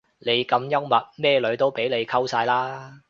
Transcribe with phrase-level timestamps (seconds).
[0.17, 2.99] 你咁幽默咩女都俾你溝晒啦